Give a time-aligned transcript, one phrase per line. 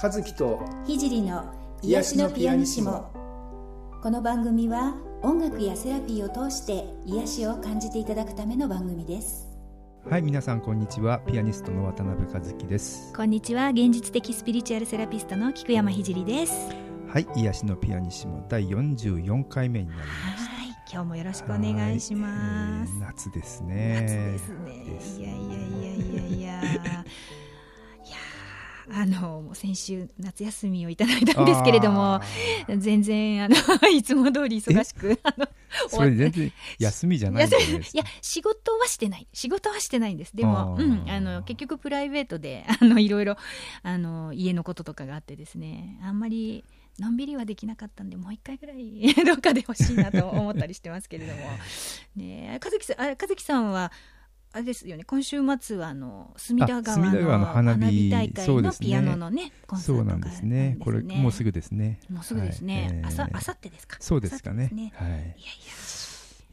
[0.00, 3.10] 和樹と聖の癒しのピアニシモ。
[4.00, 9.48] この番組は音楽やセラピーを通して癒しを感じていただくための番組です。
[10.08, 11.18] はい皆さんこんにちは。
[11.26, 13.12] ピアニストの渡辺和樹です。
[13.12, 13.70] こんにちは。
[13.70, 16.52] 現実的スピリチュアルセラピストの菊山聖です。
[17.08, 18.46] はい癒しのピアニシモ。
[18.48, 20.52] 第44回目になりました。
[20.52, 24.38] はい今日もよろしくお願いします、えー、夏ですね。
[24.38, 25.24] 夏ですね。
[25.24, 27.04] いやいやいやいやいや
[28.90, 32.20] あの先週夏休みをいただいたんですけれども
[32.76, 33.56] 全然あの
[33.88, 35.46] いつも通り忙しくあの
[35.88, 37.50] それ全然休みじゃないい
[37.94, 39.26] や仕事はしてない。
[39.32, 40.34] 仕事はしてないんです。
[40.34, 43.36] でもうん、あの結局プライベートで あのいろいろ
[43.82, 45.98] あの家のこととかがあってですね。
[46.02, 46.64] あんまり
[46.98, 51.40] のんびりはできなかったんでもう一回ぐらい どっかで欲しいなと思ったりしてますけれども。
[52.16, 53.92] ね和樹さんあ和樹さんは
[54.58, 55.04] あれですよね。
[55.04, 60.76] 今週末はあの隅田川の花火大会のピアノのね、ね、コンサートが、なんですね。
[60.80, 62.00] これもうすぐですね。
[62.10, 63.98] もうすぐですね、はい、あさあさってですか？
[64.00, 65.10] そうですかね、ね、はい。
[65.10, 65.30] いやいや。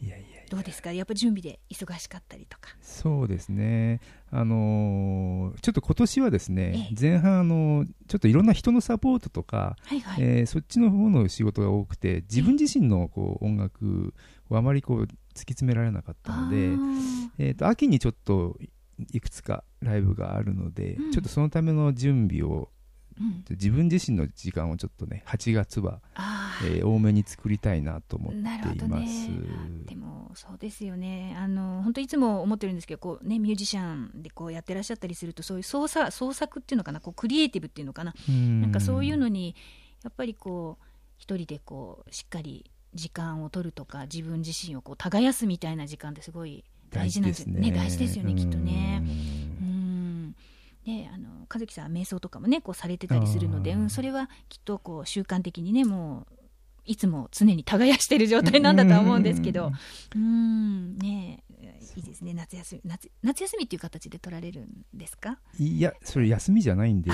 [0.01, 0.91] いやいやどうですか？
[0.91, 2.69] やっぱ準備で忙しかったりとか。
[2.81, 3.99] そうですね。
[4.31, 14.13] あのー、ちょっと今年はですね、前半あのちょっといろんな人のサポートとか、はいはい、えー、そっちの方の仕事が多くて自分自身のこう音楽
[14.49, 15.09] をあまりこう突き
[15.53, 16.57] 詰められなかったので、
[17.37, 18.57] えーと、秋にちょっと
[19.11, 22.69] いくつかライブがあるので、うん、ちょっとそのための準備を
[23.19, 26.01] うん、自分自身の時間をちょっとね8月は、
[26.65, 28.41] えー、多めに作りたいなと思ってい
[28.89, 29.31] ます、ね、
[29.85, 31.35] でもそうですよね。
[31.39, 38.13] あの本当いつも思ってるんですけどこう、ね、ミュージシャンでこうやってらっしゃったりするとそういう創作創作っていうのかなこうクリエイティブっていうのかな。
[38.27, 39.55] なんかそういうのに
[40.03, 40.85] やっぱりこう
[41.17, 49.03] 一人でこうしっかり時間を取るとか自分自身をこう耕すみたいな時間ってすごい大事なんですね、ね、大事ですよねきっとね。
[50.87, 56.33] うんであの和樹さんは瞑想とかもねこうされてたりするので、うん、それはきっとこう習慣的にねもう
[56.85, 59.71] いつも常に耕している状態なんだとは思うんですけど。
[60.15, 60.97] うん。
[60.97, 61.43] ね
[61.95, 62.33] いいですね。
[62.33, 65.39] 夏休み夏夏休みっていう形で取られるんですか？
[65.57, 67.11] いやそれ休みじゃないんで。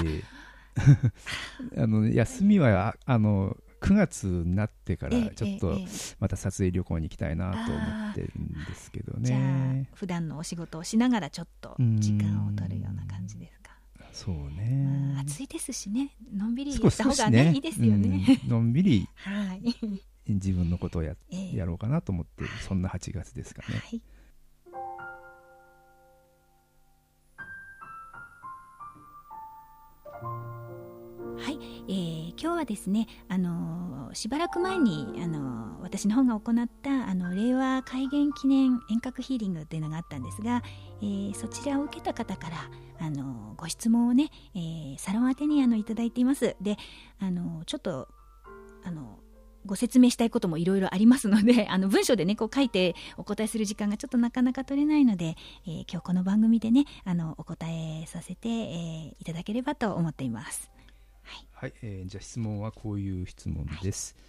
[1.75, 1.87] あ。
[1.87, 5.77] の休みはあの9月になってからちょっと
[6.19, 13.60] また撮影旅行に行きたいなと思ってるんですけどね、じゃあ普段のお仕事をしながらちょっと時間を取るような感じですか？
[14.11, 15.15] そうね。
[15.21, 16.11] 暑いですしね。
[16.33, 19.75] のんびりやった方がね、ね、いいですよね、うん、のんびり はい。
[20.27, 21.15] 自分のことをや,、
[21.53, 23.81] やろうかなと思ってそんな8月ですかね、
[31.37, 31.59] はい。
[31.87, 40.61] えー、今日はですね、あのー、しばらく前に、あのー、私の方が行ったあの令和改元記念遠隔ヒーリングというのがあったんですが、
[41.01, 42.69] えー、そちらを受けた方から、
[42.99, 46.55] あのご質問をね、えー、サロン宛てにあのいただいています。
[46.61, 46.77] で、
[47.19, 48.07] あのちょっと
[48.83, 49.19] あの
[49.65, 55.35] ご説明したいこともいろいろありますので、 あの文章でね、こう書いてお答えする時間がちょっとなかなか取れないので、
[55.65, 60.71] えー、今日この番組でね、あのお答えさせて、えー、いただければと思っています。
[61.53, 64.21] はい、えー、じゃあ質問はこういう質問です、は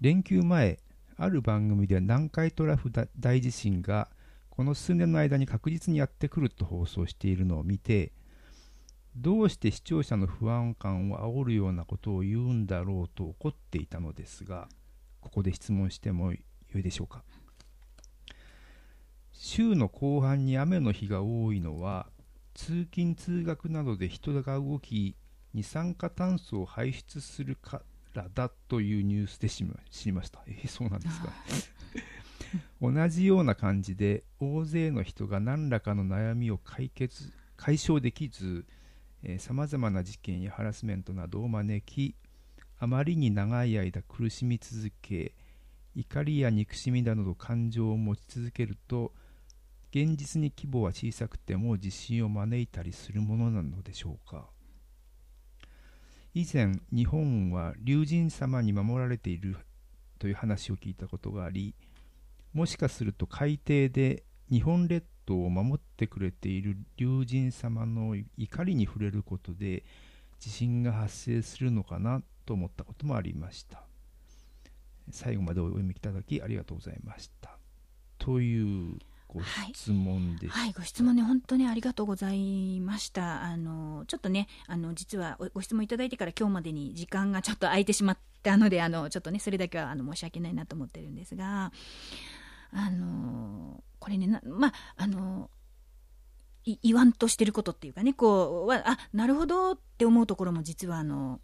[0.00, 0.78] い、連休前
[1.16, 4.08] ある番組で南海トラフ大地震が
[4.56, 8.12] この数年の間に確実にやってくると放送しているのを見て
[9.14, 14.68] どうして視聴者の不安感を煽るようなことを言うんだろうと怒っていたのですが
[15.20, 16.38] ここで質問してもよ
[16.74, 17.22] いでしょうか
[19.32, 22.06] 週の後半に雨の日が多いのは
[22.54, 25.16] 通勤通学などで人が動き
[25.52, 27.82] 二酸化炭素を排出するか
[28.14, 29.64] らだというニュースで知
[30.06, 30.42] りました。
[30.46, 31.28] えー、そうなんですか。
[32.80, 38.66] 同じような感じで大勢の人が何らかの悩みを解決解消できず
[39.38, 42.14] さまざまな事件やハラスメントなどを招き
[42.78, 45.34] あまりに長い間苦しみ続け
[45.94, 49.12] 怒りや憎しみなどの感情を持ち続けると
[49.90, 54.50] 現実に規模は小さくても地震を招いたりするものなのでしょうか。
[56.34, 59.56] 以前日本は龍神様に守られている
[60.18, 61.74] という話を聞いたことがあり
[62.52, 69.84] もしかすると海底で日本列島を守ってくれている龍神様の怒りに触れることで
[70.38, 73.82] 地震が発生するのかなと思ったこともありました。
[75.10, 77.58] 最後までお読みいただきありがとうございました。
[78.18, 78.98] という
[79.28, 79.40] ご
[79.72, 83.42] 質問で、はい、はい、ご質問ね本当にありがとうございました。
[83.42, 91.72] あのちょっとねあの実はご質問いただいてから今日までに時間がちょっと空いてしまったのであのちょっとねそれだけはあの申し訳ないなと思ってるんですが
[92.72, 95.50] あのこれねまああの
[96.82, 101.40] 言わんとしてることっていうかねこうはあなるほどって思うところも実はあの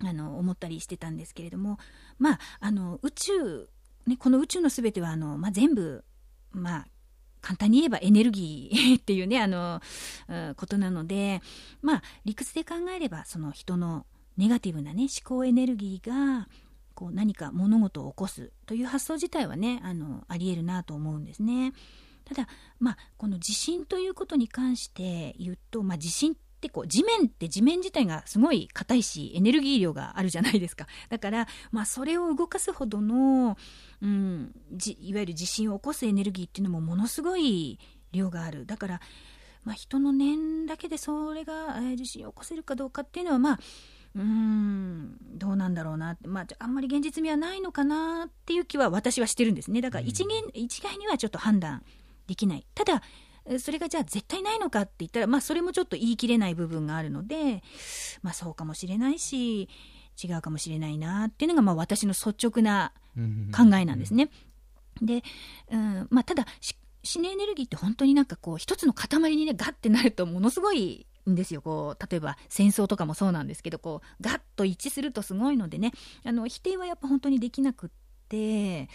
[0.00, 1.78] あの思ったりしてたんですけれども
[2.18, 3.68] まああの宇宙、
[4.06, 6.04] ね、この宇宙の全てはあの、まあ、全部
[6.52, 6.86] まあ
[7.48, 9.80] 簡単に言えばエネルギーっていうねあの、
[10.28, 11.40] うん、ことなので
[11.80, 14.04] まあ理屈で考えればその人の
[14.36, 16.46] ネガティブなね思考エネルギーが
[16.94, 21.72] こう何か物事を起こすという発想自体はねあのありえるなと思うんですね。
[22.26, 22.48] ただ、
[22.78, 30.86] まあ、この地震ということに関して言うと、まあ、地震ってこう地面って地面自体がすごい硬いしエネルギー量があるじゃないですか。
[31.08, 33.56] だから、まあ、それを動かすほどの、
[34.02, 34.52] うん、
[35.00, 37.78] いわゆる地震を起こすエネルギーっていうのもものすごい
[38.12, 38.66] 量がある。
[38.66, 39.00] だから、
[39.64, 43.60] まあ、人の念だけでそれが、えー、地震を起こせるかどうかっていうのはまあ
[44.14, 49.80] うーんどうなんだろうなって、まあ、あんまり現実味はないのかなっていう気は私はしてるんですね。
[49.80, 51.84] だから一元、一概にはちょっと判断
[52.26, 52.66] できない。
[52.74, 53.02] ただ、
[53.58, 54.82] それがじゃあ絶対ないのか？
[54.82, 57.62] って言ったら、まあそれもちょっと言い切れない部分があるので、
[58.22, 59.68] まあそうかもしれないし、
[60.22, 64.30] 違うかもしれないなっていうのがまあ私の率直な考えなんですね。
[65.00, 65.22] で、
[65.70, 66.44] うんまあ、ただ
[67.02, 71.62] 死ねエネルギーって本当になんかこう一つの塊にねガッてなるとものすごいんですよ。
[71.62, 75.92] こう例えば戦争とかもそうなんですけどこうガッと一致するとすごいのでね。
[76.24, 77.90] あの否定はやっぱ本当にできなくっ
[78.28, 78.88] て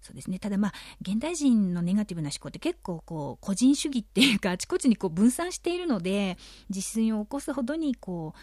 [0.00, 0.38] そうですね。
[0.38, 6.38] ただまあ現代人のネガティブな思考って結構こう個人主義っていうかあちこちにこう分散しているので
[6.70, 8.34] 地震を起こすほどにこ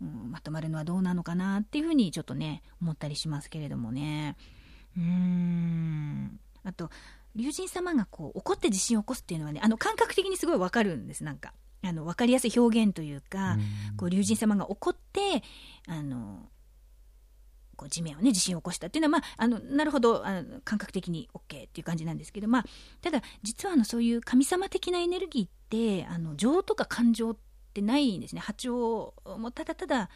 [0.00, 4.36] う、うん、まとまるのはどうなのかなっていうふうにちょっとね思ったりしますけれどもね。
[4.96, 6.38] うーん。
[6.64, 6.90] あと
[7.34, 11.52] 龍神様がこう怒って地震を起こすっていうのはねあの感覚的にすごいわかるんですなんか。
[11.82, 13.58] あの分かりやすい表現というか、
[13.96, 15.44] こう龍神様が怒って
[15.86, 16.48] あの
[17.76, 22.64] こう地面をね地震を起こしたっていうのは、まあ、あのなるほどあの感覚的に OK っていう感じなんですけど、まあ、
[23.02, 27.36] ただ実はあのそういう神様的なエネルギーってあの情とか感情っ
[27.74, 28.40] てないんですね。
[28.40, 30.10] 波長もただただ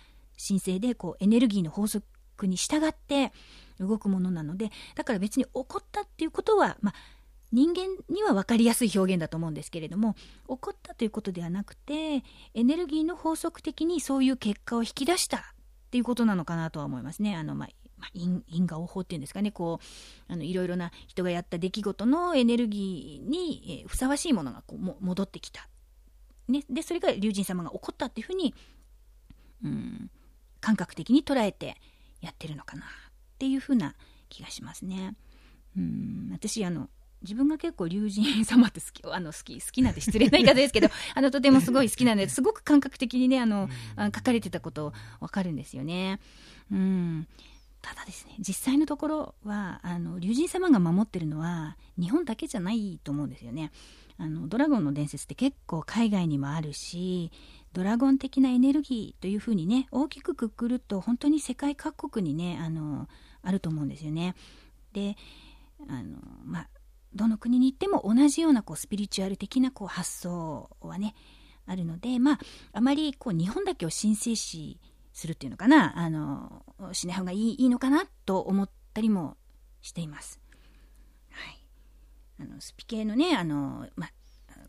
[0.49, 3.33] 神聖でこうエネルギーの法則に従って
[3.79, 6.95] 動くものなのでだから別に起こったっていうことは、まあ、
[7.53, 10.15] 人間には分かりやすい表現だと思うんですけれども
[10.49, 12.23] 起こったということではなくて
[12.55, 15.55] エネルギーの法則的にそういう結果を引き出した
[15.91, 17.35] っていうことなのかなとは思いますね。
[17.35, 25.69] あのまあまあ、因因果応報っていうんですかねこうあのいろいろな人がやった出来事のエネルギーに、えー、ふさわしいものがこうも戻ってきた、
[26.49, 28.55] ね、でそれが龍神様が起こったっていうふうに、
[29.65, 30.11] うん、
[30.63, 31.77] 感覚的に捉えて
[32.23, 32.87] やってるのかなっ
[33.39, 33.95] ていうふうな
[34.31, 35.15] 気がしますね。
[35.77, 36.89] うん私あの
[37.23, 46.21] 自分が結構龍神様って好き あの好き好きなんて失礼な言い方ですけど あのとてもすごい好きなんですごく感覚的にねあの、うん、書かれてたこと分かるんですよね。
[46.71, 47.29] うん
[47.83, 53.73] ただですね実際のところはあの龍神様が守ってるのは日本だけじゃないと思うんですよね。
[54.19, 57.33] あのドラゴンの伝説って結構海外にもあるし
[57.73, 63.09] ドラゴン的なエネルギーというふうにね大きくくくると本当に世界各国にねあの
[63.43, 64.35] あると思うんですよね。
[64.93, 65.17] で
[65.89, 66.69] あのまあ
[67.15, 71.15] どの国に行っても同じようなこうスピリチュアル的なこう発想はね
[71.67, 72.39] あるのでまあ
[72.73, 74.79] あまりこう日本だけを神聖視
[75.13, 79.37] するっていうのかなあのしない方がいいいいのかなと思ったりも
[79.83, 80.41] しています。
[81.31, 81.65] はい、
[82.41, 84.13] あのスピ系のねあの、まあ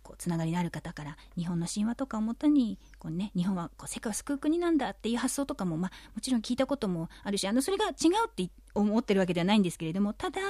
[0.04, 7.94] こうつながりのある方から日本の神話とかをもとにこう、ね、日本はこう世界を救う国なんだっていう発想とかも、まあ、もちろん聞いたこともあるしあのそれが違う
[8.28, 10.42] って思ってるわけではないんですけれどもただ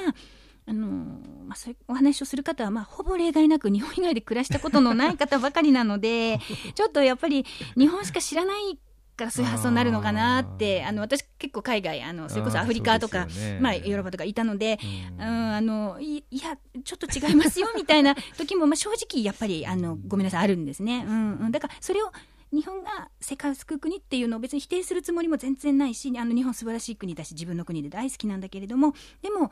[0.71, 6.39] あのまあ、そういうお話をする方は、まあ、ほぼ例外なく日本以外で暮らしたことのない方ばかりなので
[6.75, 7.45] ちょっとやっぱり
[7.77, 8.79] 日本しか知らない
[9.17, 14.79] からそういう発想になるのかなってあの私結構海外あのそれこそアフリカとか、ね、まあ、ヨーロッパとかいたので、
[15.19, 22.13] うん、あのいやちょっと違いますよみたいな時も、まあ、正直やっぱりあのごめんなさいあるんですね、うんうん、だからそれを
[22.53, 29.51] 日本が世界を救う国っていうのを別に否定するつもりも全然ないしあの日本素晴らしい国だし自分の国で大好きなんだけれどもでも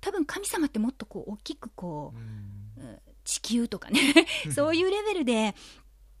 [0.00, 4.00] 多分神様ってもっとこう大きくこう、う地球とかね
[4.54, 5.54] そういうレベルで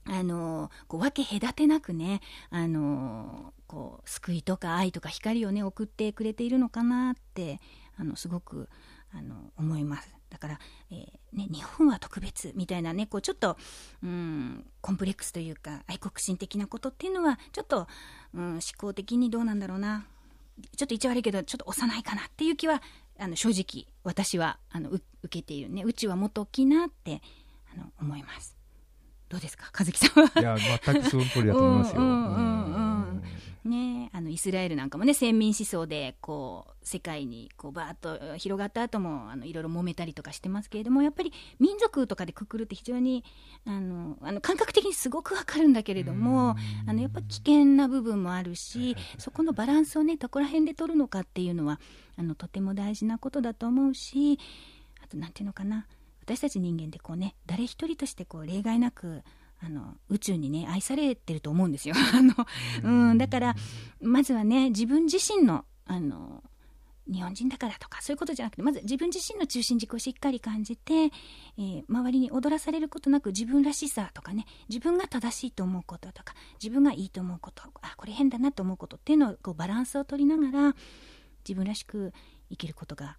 [0.04, 7.60] あのこう分け隔てなくねあのこう救いとか愛とか光をね送ってくれているのかなって
[7.96, 8.68] あのすごく
[9.14, 10.14] あの思います。
[10.30, 10.58] だから、
[10.90, 13.58] えー、ね、日本は特別みたいなねこうちょっと、
[14.02, 17.86] うん、コンプレックスというか愛国心的なことっていうのはちょっと、
[18.32, 20.06] うん、思考的にどうなんだろうな。
[20.76, 22.82] ちょっと言っちゃ悪いけどちょっと幼いかなっていう気は
[23.18, 25.82] あの正直私はあの受けているね。
[25.84, 27.22] 宇宙はもっと大きいなって
[27.74, 28.56] あの思います。
[29.28, 29.70] どうですか？
[29.78, 30.40] 和樹さんは。
[30.40, 32.91] いや全くその通りだと思いますよ、うんうんうんね、あ
[34.22, 43.24] のイスラエルなんかもね先民思想でこう世界にこうバーッと広がった後もあのいろいろ揉めたりとかしてますけれどもやっぱり民族とかでくくるって非常に
[43.66, 51.80] あのあの感覚的にすごくわかるんだけれどもあのやっぱ危険な部分もあるしそこのバランスをねどこら辺で取るのかっていうのは
[52.16, 54.38] あのとても大事なことだと思うし
[55.02, 55.86] あとなんていうのかな。
[56.22, 59.22] 私たち人間ってこうね誰一人としてこう例外なく
[59.64, 62.34] あの宇宙にね愛されてると思うんですよ あの、
[63.10, 63.56] うん、だから
[64.00, 66.42] まずはね自分自身のあの
[67.10, 80.76] 日本人だからとかそういうことじゃなくてまず自分自身の中心軸をしっかり感じて、えー、周りに踊らされることなく自分らしさとかね自分が正しいと思うこととか自分がいいと思うことあこれ変だなと思うことっていうのをこうバランスを取りながら
[81.46, 82.12] 自分らしく
[82.50, 83.18] 生きることが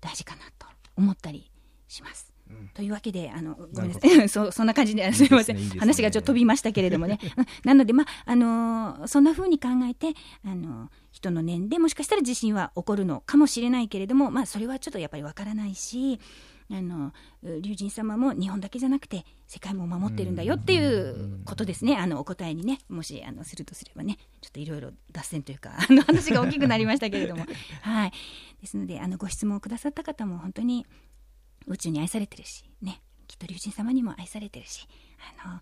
[0.00, 0.66] 大事かなと
[0.96, 1.50] 思ったり
[1.86, 2.29] します。
[2.74, 4.28] というわけで、あの、ごめんなさい。
[4.28, 7.18] そそんな感じで、すみません、ねね、話がちょっと飛びましたけれどもね。
[7.64, 10.14] なので、まあ、あのー、そんな風に考えて、
[10.44, 16.20] あのー、人の念でもしかしたら地震は起こるのかもしれないけれども、まあ、それはちょっとやっぱりわからないし、
[16.72, 27.44] あの龍神様も日本だけじゃなくて世界も守ってるんだよっていうことですね、あのお答えにねもしあのするとすればねちょっといろいろ脱線というか あの話が大きくなりましたけれども。
[27.82, 28.12] はい。
[28.60, 30.86] ですのであのご質問をくださった方も本当に
[31.66, 34.86] 宇宙に愛されてるし、ね、きっと龍神様にも愛されてるし、
[35.42, 35.60] あの、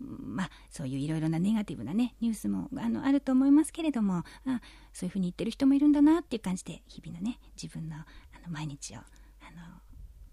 [0.00, 4.60] まあ、そういういろいろなネガティブなね、ニュースもあのあると思いますけれども、あ
[4.92, 7.98] そういうふうに言ってる人もいるんだなっていう感じで、日々のね、自分のあ
[8.44, 9.06] の毎日を、あの、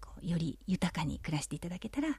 [0.00, 2.12] こうより豊かに暮らしていただけたら、え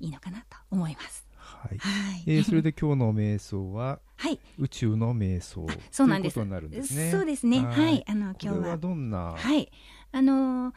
[0.00, 1.26] ー、いいのかなと思います。
[1.36, 6.34] はい、はい、えー、それで今日の瞑想は、 はい、宇宙の瞑想そうなんです。
[6.34, 7.10] ということになるんですね。
[7.10, 7.60] そうですね。
[7.60, 9.70] はい、あの今日はどんな、はい、
[10.12, 10.74] あのー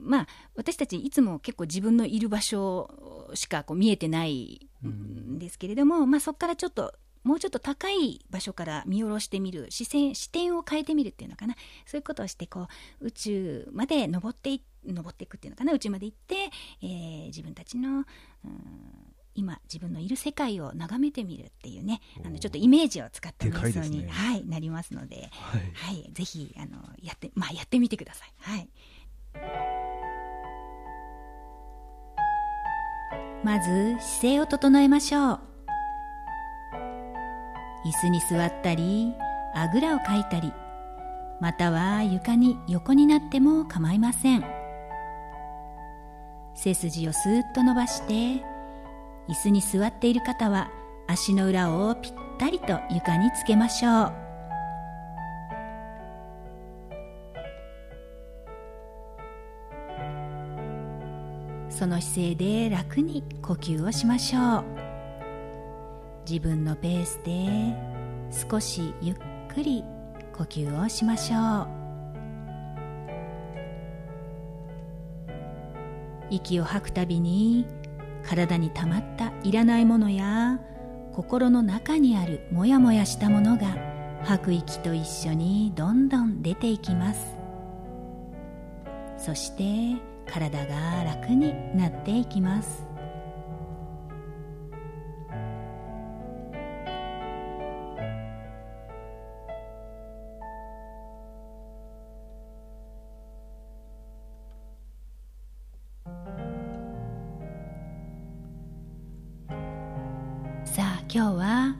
[0.00, 11.54] まあ、私たちいつも結構自分のいる場所しかこう見えてないんですけれども、うん、まあ、そこからちょっともうちょっと高い場所から見下ろしてみる視線視点を変えてみるっていうのかな。
[11.86, 12.66] そういうことをしてこ
[13.00, 15.72] う宇宙まで登って登っていくっていうのかな。
[15.72, 16.50] 宇宙まで行って、
[16.82, 18.06] えー、自分たちの、うん、
[19.36, 22.00] 今自分のいる世界を眺めてみるっていうね。
[22.24, 28.32] あのちょっとイメージを使った瞑想に、ね、はい、なりますので、はい、はい、ぜひあのやって,、まあ、やってみてください。
[28.38, 28.68] はい
[33.44, 35.40] まず姿勢を整えましょう。
[37.84, 39.12] 椅子に座ったり
[39.54, 40.52] あぐらをかいたり
[41.40, 44.44] または床に横になっても構いません。
[46.54, 48.44] 背筋をスーッと伸ばして
[49.28, 50.70] 椅子に座っている方は
[51.08, 54.21] 足の裏をぴったりと床につけましょう。
[61.72, 64.64] その姿勢で楽に呼吸をしましょう
[66.28, 67.74] 自分のペースで
[68.50, 69.16] 少しゆっ
[69.48, 69.82] くり
[70.36, 71.68] 呼吸をしましょう。
[76.30, 77.66] 息を吐くたびに
[78.22, 80.60] 体に溜まったいらないものや
[81.12, 83.66] 心の中にあるモヤモヤしたものが
[84.24, 87.36] 吐く息と一緒にどんどん出ていきます。
[89.18, 92.86] そして体が楽になっていきます。
[110.64, 111.76] さあ今日は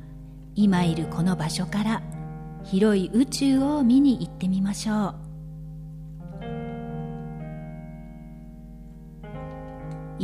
[0.54, 2.02] 今いるこの場所から
[2.62, 5.21] 広い宇宙を見に行ってみましょう。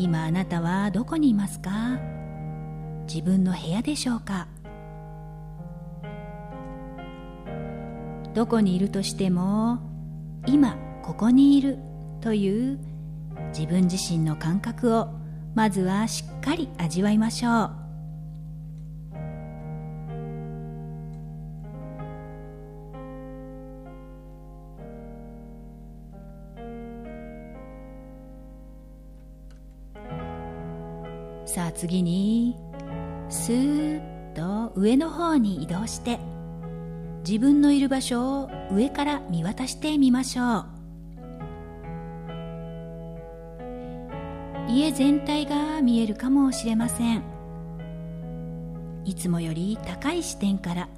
[0.00, 1.98] 今あなたはどこにいますか？
[3.08, 4.46] 自分の部屋でしょうか？
[8.32, 9.80] どこにいるとしても
[10.46, 11.78] 今ここにいる
[12.20, 12.78] という
[13.48, 15.08] 自分自身の感覚を
[15.56, 17.77] まずはしっかり味わいましょう。
[31.48, 32.56] さあ次に
[33.30, 36.20] スーッと上の方に移動して
[37.26, 40.66] 自分のいる場所を上から見渡してみましょう。
[44.68, 47.24] 家全体が見えるかもしれません。
[49.06, 50.90] いつもより高い視点から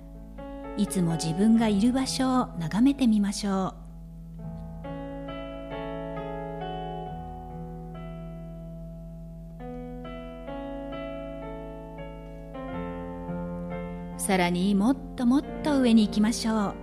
[0.77, 3.80] いつも自分がいる場所を眺めてみましょう。
[14.21, 16.75] さらにもっともっと上に行きましょう。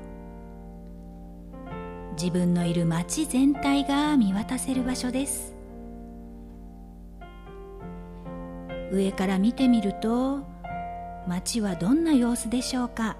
[2.13, 5.55] 自分のいる街全体が見渡せる場所です。
[8.91, 10.39] 上から見てみると
[11.27, 13.17] 街はどんな様子でしょうか。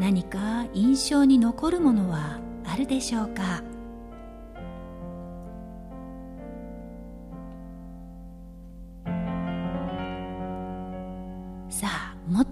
[0.00, 3.62] 何か印象に残るものはあるでしょうか。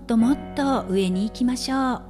[0.09, 2.03] ともっと上に行きましょう。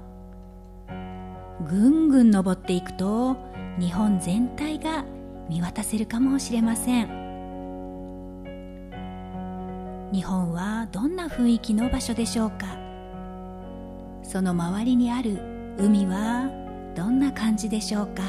[1.68, 3.36] ぐんぐん登っていくと
[3.80, 5.04] 日本全体が
[5.50, 7.08] 見渡せるかもしれません。
[10.12, 12.78] 日本はどんな雰囲気の場所でしょうか？
[14.22, 15.40] その周りにある
[15.76, 16.48] 海は
[16.94, 18.22] どんな感じでしょうか？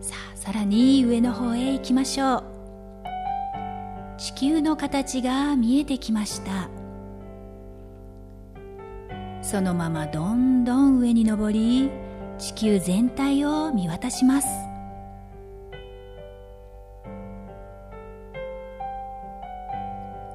[0.00, 2.57] さあさらに上の方へ行きましょう。
[4.38, 6.68] 球の形が見えてきました。
[9.42, 11.90] そのままどんどん上に登り
[12.38, 14.46] 地球全体を見渡します。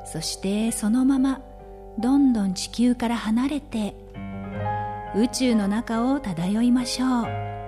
[0.03, 1.39] そしてそのまま
[1.97, 3.95] どんどん地球から離れて
[5.15, 7.62] 宇宙の中を漂いましょう。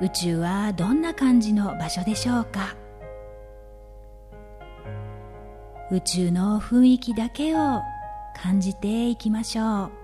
[0.00, 2.76] 宇宙はどんな感じの場所でしょうか？
[5.90, 7.80] 宇宙の雰囲気だけを
[8.40, 9.97] 感じていきましょう。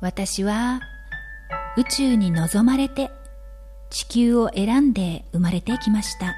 [0.00, 0.80] 私は
[1.76, 3.10] 宇宙に望まれて
[3.90, 6.34] 地球を選んで生まれてきました。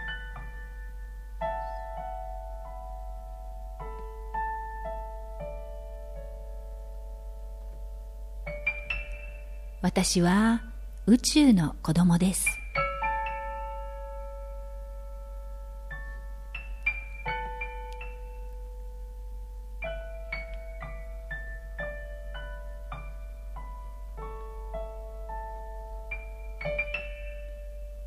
[9.81, 10.63] 私は
[11.07, 12.62] 宇宙の子供です。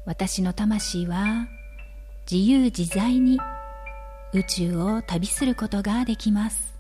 [0.06, 1.48] 私の魂は
[2.30, 3.40] 自由自在に
[4.34, 6.76] 宇宙を旅することができます。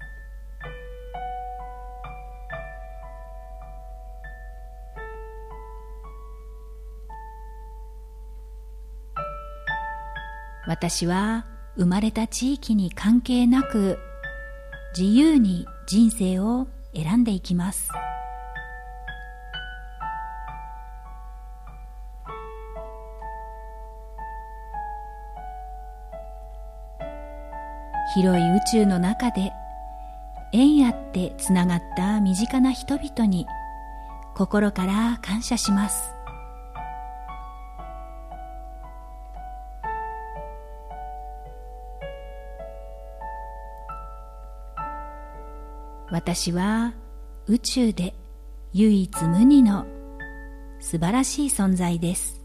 [10.68, 11.46] 私は
[11.78, 13.98] 生まれた地域に関係なく
[14.98, 17.90] 自由に人生を選んでいきます。
[28.16, 29.52] 広い宇宙の中で
[30.54, 33.46] 縁あってつながった身近な人々に
[34.36, 36.16] 心から感謝します。
[46.10, 46.94] 私は
[47.48, 48.14] 宇宙で
[48.72, 49.86] 唯一無二の
[50.80, 52.45] 素晴らしい存在です。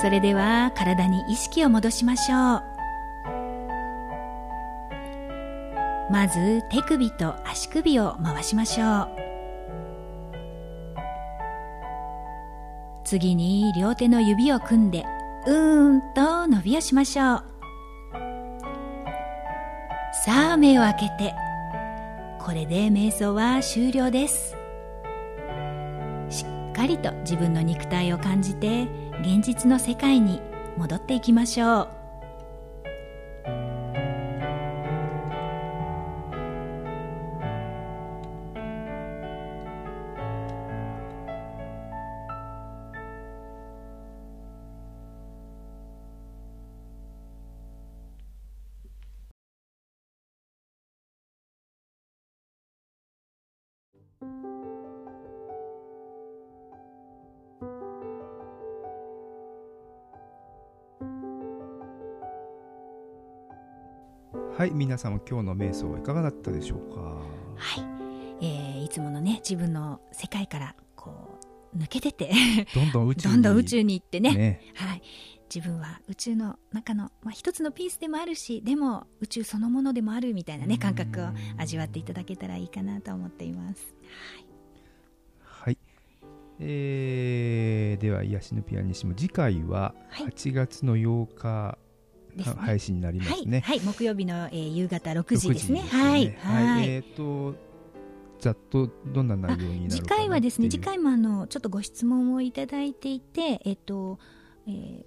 [0.00, 2.62] それでは体に意識を戻しましょう。
[6.10, 9.08] まず手首と足首を回しましょう。
[13.04, 15.04] 次に両手の指を組んで
[15.46, 17.44] うーんと伸びをしましょう。
[20.24, 21.34] さあ目を開けて。
[22.40, 24.59] これで瞑想は終了です。
[26.80, 28.88] かりと自分の肉体を感じて
[29.20, 30.40] 現実の世界に
[30.78, 31.99] 戻っていきましょう。
[64.60, 67.00] はい皆様今日の瞑想はいかがだったでしょうか？
[67.00, 67.80] は
[68.40, 71.38] い、えー、いつものね自分の世界からこ
[71.74, 72.30] う抜けてて。
[72.74, 73.32] どんどん宇宙に。
[73.32, 74.34] どんどん宇宙に行ってね。
[74.34, 74.60] ね。
[74.74, 75.02] はい、
[75.50, 83.94] 自分は宇宙の中の、まあ、一つのピースでもあるしでも宇宙そのものでもあるみたいなね感覚を味わっていただけたらいいかなと思っています。
[85.40, 85.78] はい、
[86.58, 90.26] えーでは癒しのピアニッシモ次回ははい。
[90.26, 91.78] 8月の8日、
[92.44, 92.60] ですね。
[92.60, 95.80] 配信になりますね、はい、はい、木曜日の、えー夕方6時ですね。
[95.80, 96.88] 6時はい、はい。
[96.88, 97.54] えっ、と
[98.40, 104.18] ざっとどんな内容になる次回はですね、次回もあのちょっとご質問をいただいていて、えっと、
[104.66, 105.04] えー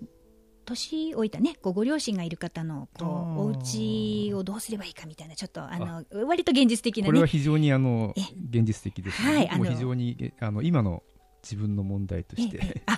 [0.66, 9.36] 年老いたね、こうご両親がいる方のこうお家をどうすればいいかみたいなちょっとあの割と現実的なこれはね、非常にあのえ現実的です、ね。
[9.36, 9.66] はいあの。
[9.66, 11.04] もう非常にえあの今の
[11.44, 12.58] 自分の問題としええ。
[12.60, 12.98] てあ。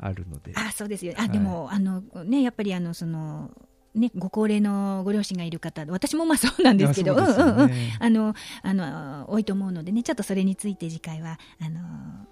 [0.00, 0.52] あるので。
[0.54, 1.30] あそうですよあ、はい。
[1.30, 3.50] でもあのねやっぱりあのその
[3.98, 7.52] ねご高齢のご両親がいる方私もまあそうなんですけどいやそうですよね。
[7.52, 7.78] うんうんうん。
[7.98, 11.80] あのあの多いと思うのでねちょっとそれについて次回はあの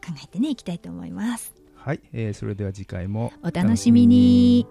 [0.05, 1.55] 考えてねいきたいと思います。
[1.74, 3.33] はい、えーそれでは次回も。
[3.44, 4.66] お楽しみに